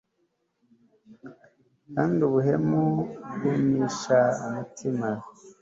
kandi 1.93 2.19
ubuhemu 2.27 2.83
bwumisha 3.33 4.19
umutima 4.45 5.07